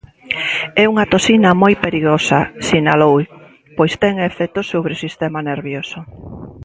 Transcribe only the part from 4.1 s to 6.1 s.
efectos sobre o sistema nervioso".